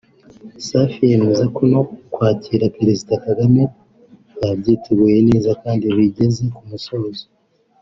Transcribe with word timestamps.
Safari 0.67 1.05
yemeza 1.11 1.45
ko 1.55 1.61
no 1.71 1.81
kwakira 2.13 2.73
Perezida 2.77 3.13
Kagame 3.25 3.61
babyiteguye 4.39 5.17
neza 5.29 5.49
kandi 5.63 5.85
bigeze 5.97 6.43
ku 6.55 6.61
musozo 6.69 7.23